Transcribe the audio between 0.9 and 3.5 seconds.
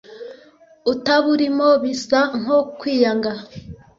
utaburimo bisa nko kwiyanga